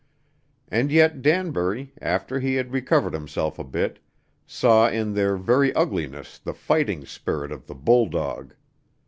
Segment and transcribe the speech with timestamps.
[0.71, 3.99] And yet Danbury, after he had recovered himself a bit,
[4.47, 8.55] saw in their very ugliness the fighting spirit of the bulldog.